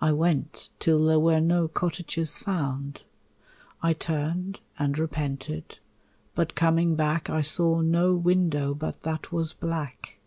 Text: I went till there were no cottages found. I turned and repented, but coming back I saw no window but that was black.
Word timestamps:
I 0.00 0.12
went 0.12 0.68
till 0.78 1.04
there 1.04 1.18
were 1.18 1.40
no 1.40 1.66
cottages 1.66 2.36
found. 2.36 3.02
I 3.82 3.92
turned 3.92 4.60
and 4.78 4.96
repented, 4.96 5.80
but 6.36 6.54
coming 6.54 6.94
back 6.94 7.28
I 7.28 7.40
saw 7.42 7.80
no 7.80 8.14
window 8.14 8.72
but 8.72 9.02
that 9.02 9.32
was 9.32 9.52
black. 9.52 10.20